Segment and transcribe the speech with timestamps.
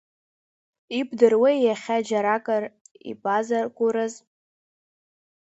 [0.99, 2.63] Ибдыруеи иахьа џьаракыр
[3.11, 4.13] ибазар Гәыраз?